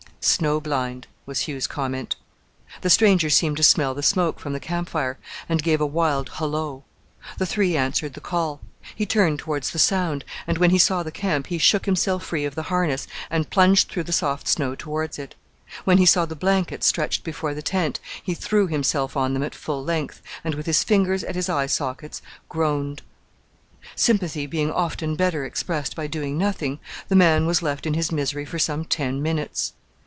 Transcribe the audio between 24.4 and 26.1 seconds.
being often better expressed by